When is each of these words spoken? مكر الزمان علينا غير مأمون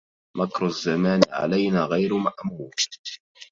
مكر 0.37 0.65
الزمان 0.65 1.21
علينا 1.31 1.83
غير 1.85 2.13
مأمون 2.13 2.71